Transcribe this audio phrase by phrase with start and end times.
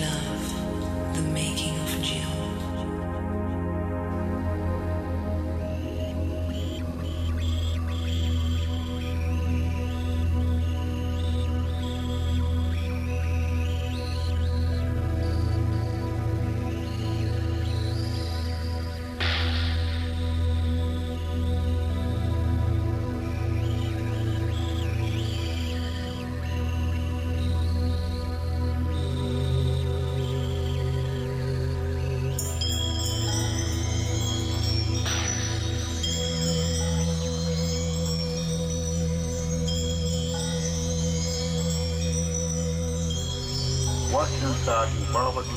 [0.00, 0.35] love.
[44.66, 45.55] Washington Barbecue Party New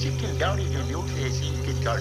[0.00, 2.00] be down in your new place in guitar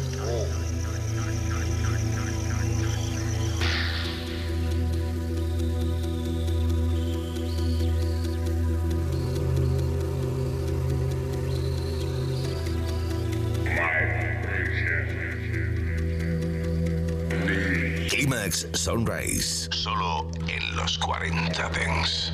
[18.84, 22.32] Sunrise, solo en los 40 Dents.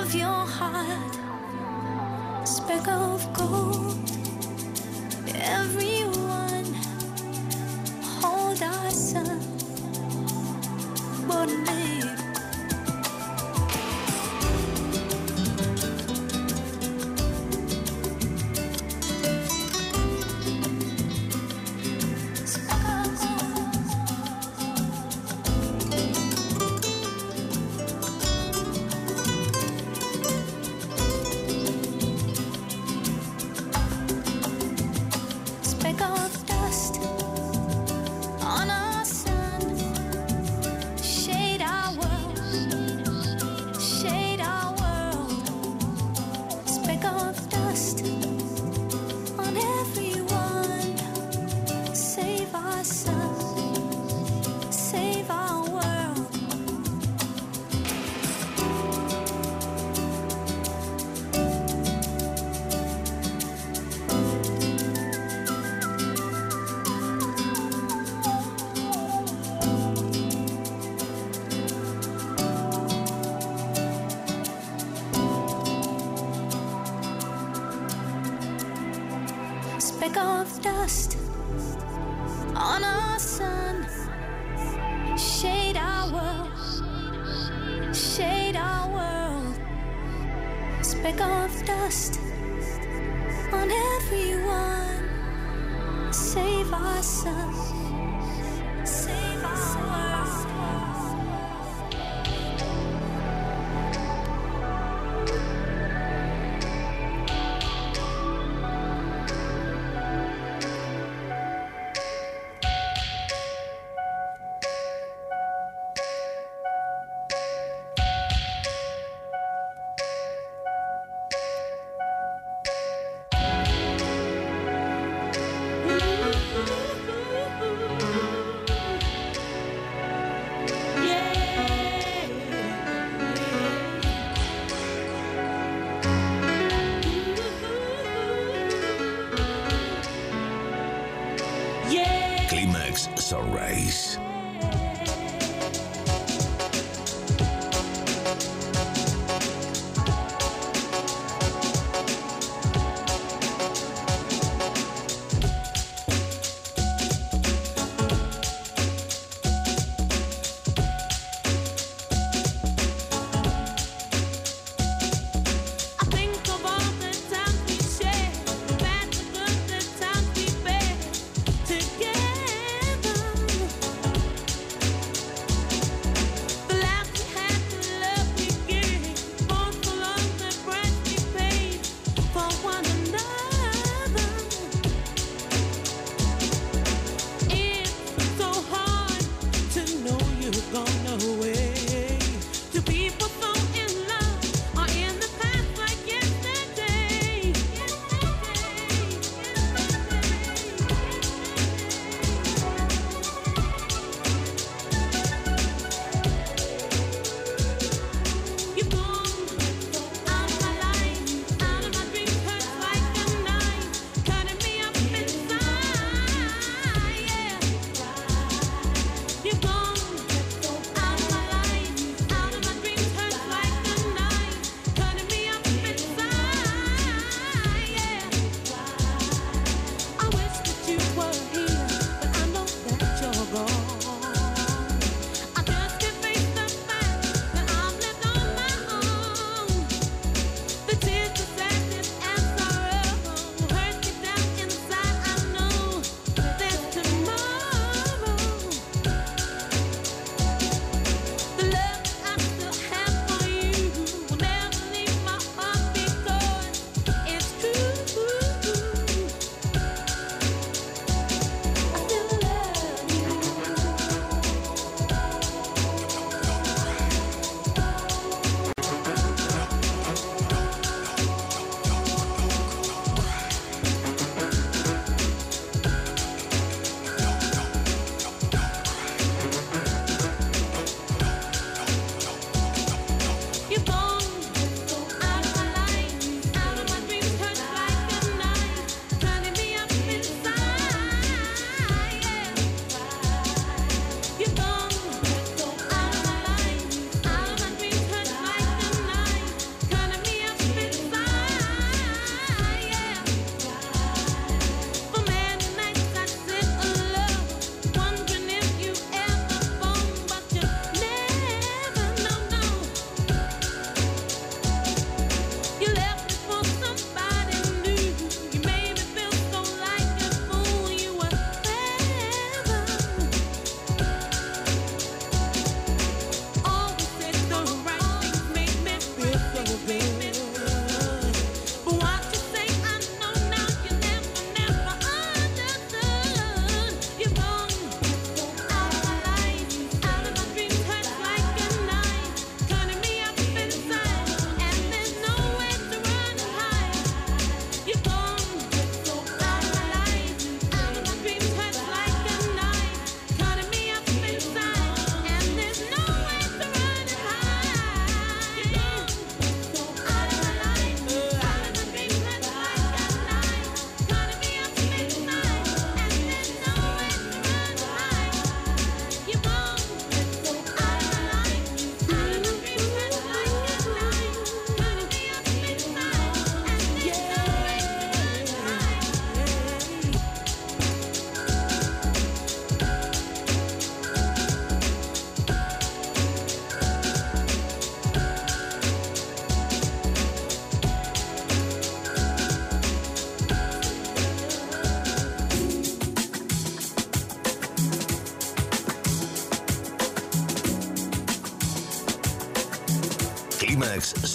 [0.00, 0.37] Love your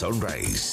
[0.03, 0.72] Sunrise.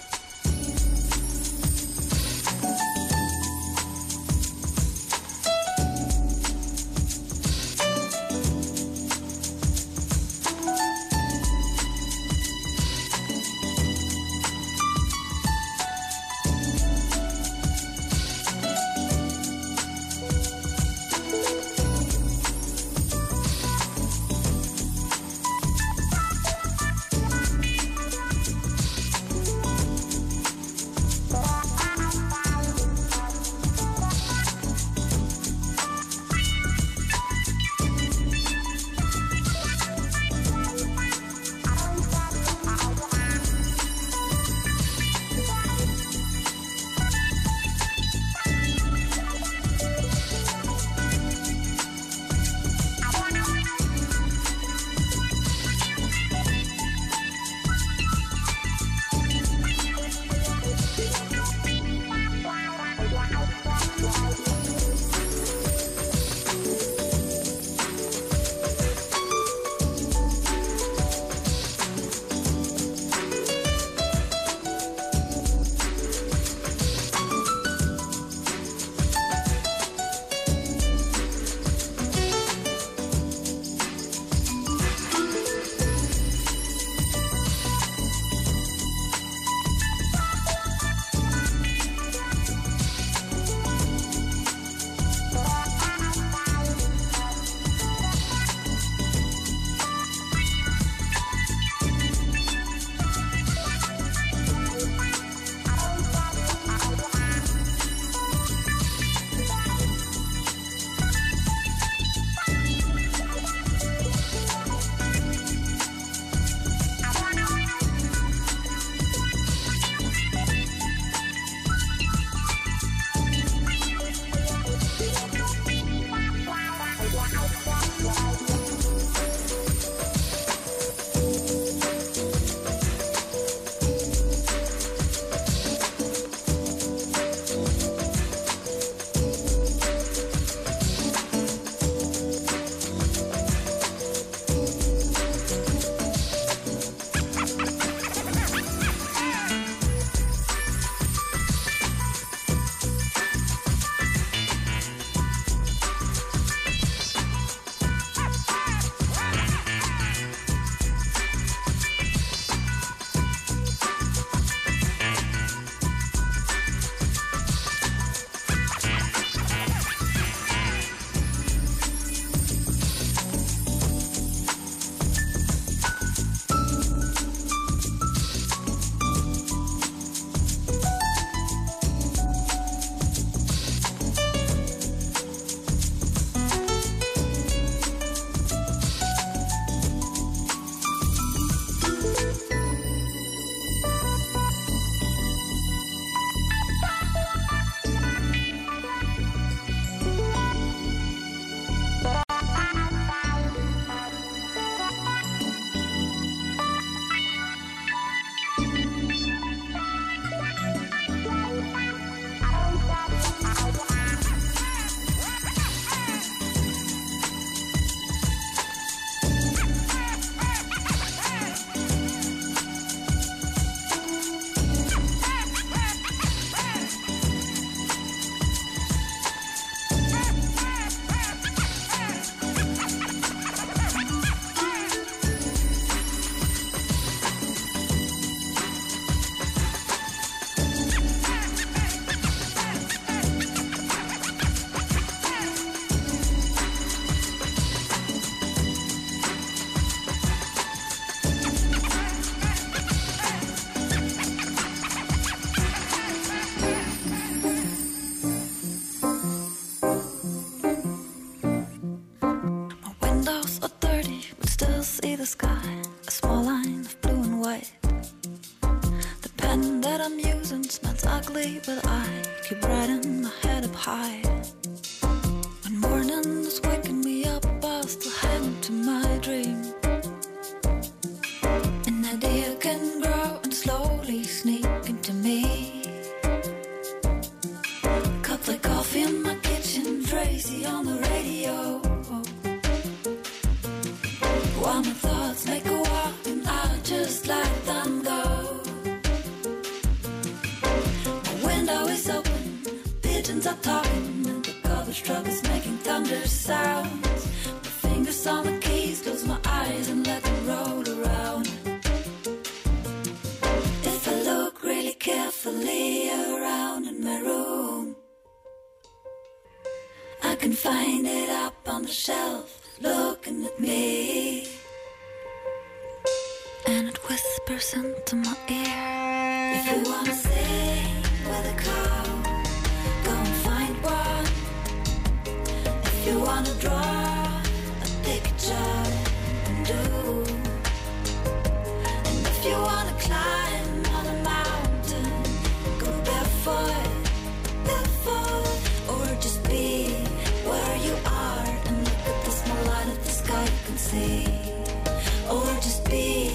[355.29, 356.29] or just be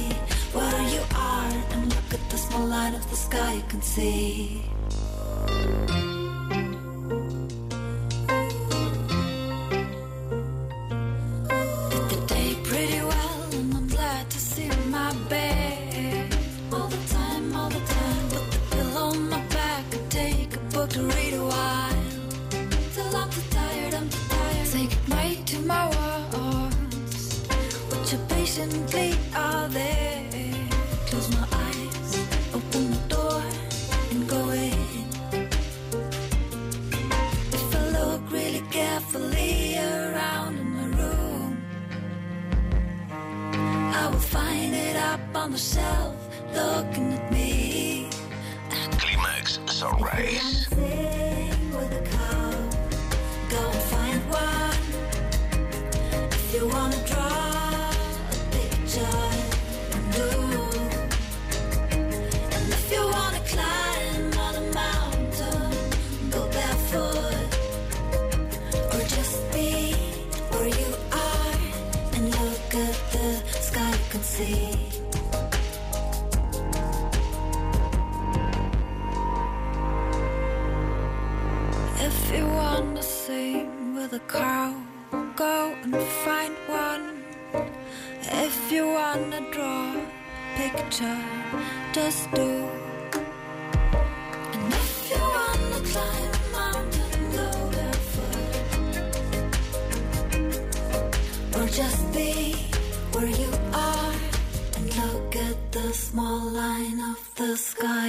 [0.52, 4.75] where you are and look at the small light of the sky you can see.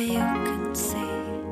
[0.08, 1.47] you can see.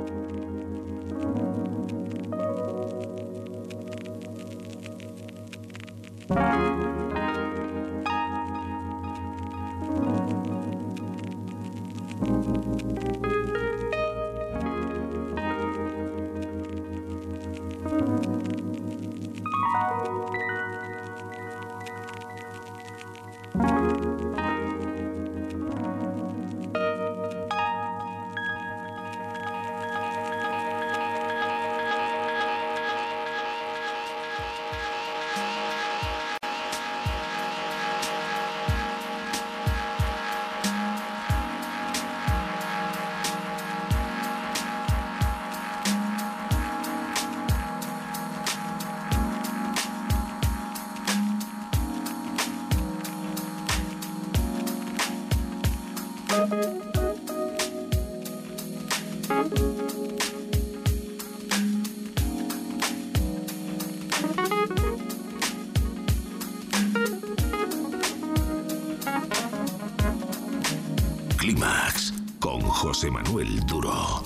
[73.43, 74.23] duro.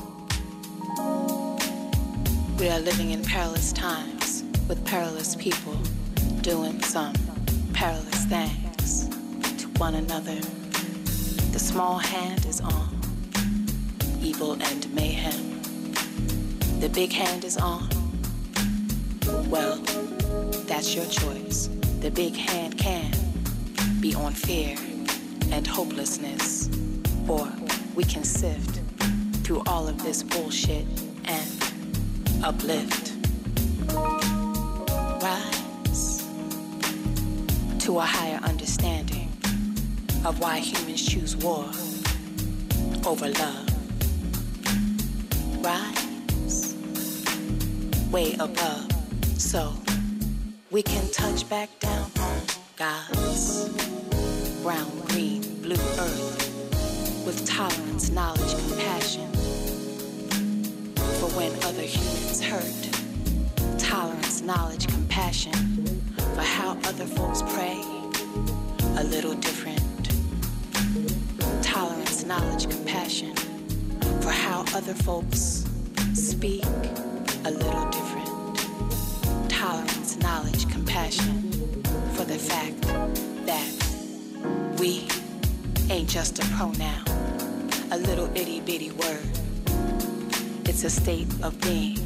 [2.60, 5.74] We are living in perilous times with perilous people
[6.42, 7.14] doing some
[7.74, 9.10] perilous things
[9.58, 10.40] to one another.
[11.52, 13.02] The small hand is on
[14.22, 15.60] evil and mayhem.
[16.80, 17.90] The big hand is on.
[19.50, 19.78] Well,
[20.68, 21.68] that's your choice.
[22.02, 23.12] The big hand can
[24.00, 24.78] be on fear
[25.52, 26.70] and hopelessness,
[27.28, 27.52] or
[27.96, 28.79] we can sift
[29.50, 30.86] through all of this bullshit
[31.26, 33.14] and uplift.
[35.24, 36.24] Rise
[37.80, 39.28] to a higher understanding
[40.24, 41.66] of why humans choose war
[43.08, 43.70] over love.
[45.66, 46.76] Rise
[48.12, 48.88] way above
[49.36, 49.74] so
[50.70, 52.42] we can touch back down on
[52.78, 53.68] God's
[54.62, 59.39] brown, green, blue earth with tolerance, knowledge, compassion
[61.36, 63.80] when other humans hurt.
[63.80, 65.54] Tolerance, knowledge, compassion
[66.36, 67.82] for how other folks pray.
[68.98, 69.80] A little different.
[71.64, 73.36] Tolerance, knowledge, compassion
[74.22, 75.66] for how other folks
[76.14, 76.64] speak.
[77.46, 79.50] A little different.
[79.50, 81.52] Tolerance, knowledge, compassion
[82.14, 82.82] for the fact
[83.46, 83.70] that
[84.80, 85.08] we
[85.90, 87.06] ain't just a pronoun,
[87.92, 89.39] a little itty bitty word
[90.82, 91.98] it's a state of being.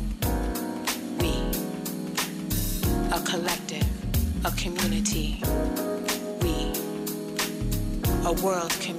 [1.19, 1.29] We,
[3.13, 3.85] a collective,
[4.43, 5.39] a community.
[6.41, 6.73] We,
[8.25, 8.92] a world community,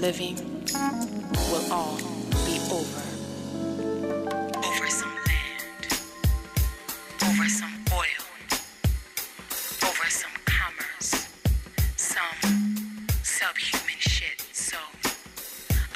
[0.00, 0.36] living,
[1.50, 1.96] will all
[2.44, 3.02] be over.
[4.58, 5.86] Over some land,
[7.24, 8.24] over some oil,
[9.84, 11.28] over some commerce,
[11.96, 12.40] some
[13.22, 14.44] subhuman shit.
[14.52, 14.76] So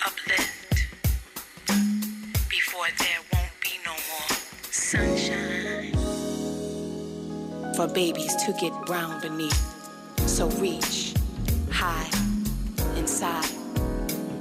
[0.04, 0.86] uplift
[2.48, 4.36] before there won't be no more
[4.70, 5.94] sunshine.
[7.74, 9.66] For babies to get brown beneath.
[10.26, 11.14] So reach
[11.70, 12.29] high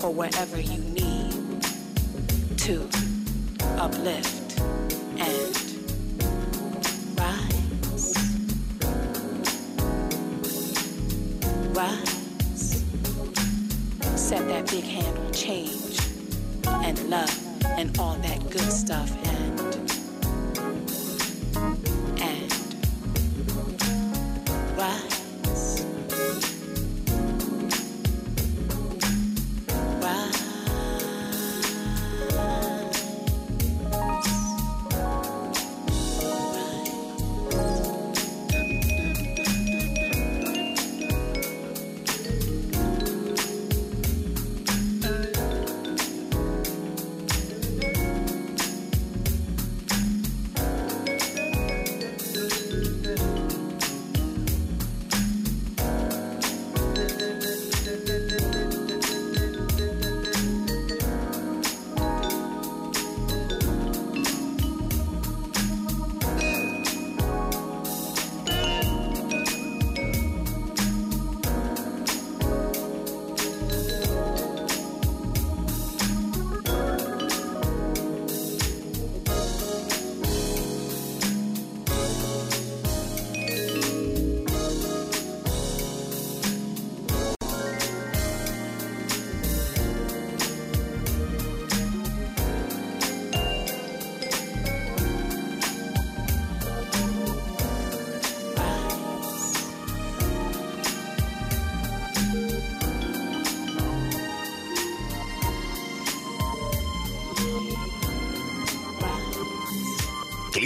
[0.09, 1.61] or wherever you need
[2.57, 2.89] to
[3.77, 4.59] uplift
[5.19, 5.55] and
[7.15, 8.15] rise.
[11.75, 12.83] Rise.
[14.15, 15.99] Set that big hand on change
[16.65, 19.18] and love and all that good stuff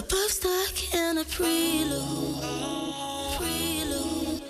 [0.00, 2.40] We're both stuck in a prelude.
[3.36, 4.42] Prelude.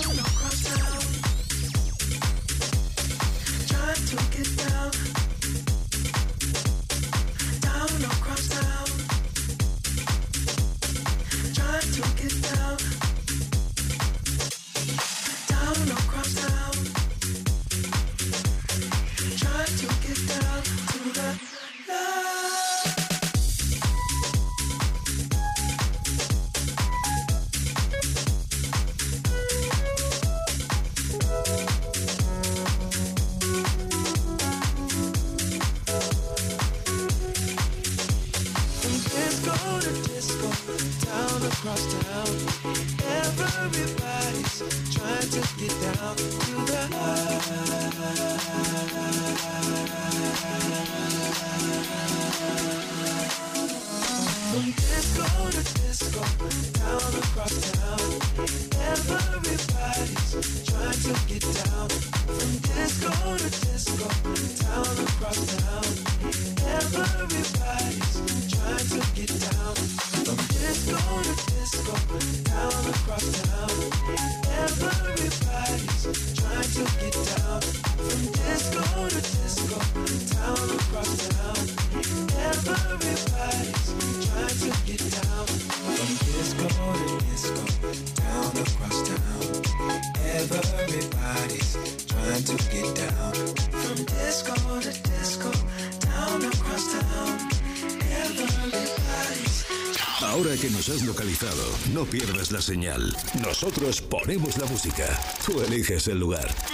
[102.61, 103.15] Señal.
[103.41, 105.19] Nosotros ponemos la música.
[105.45, 106.47] Tú eliges el lugar.
[106.47, 106.70] Los 40.